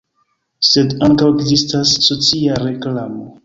[0.69, 3.33] Sed ankaŭ ekzistas socia reklamo.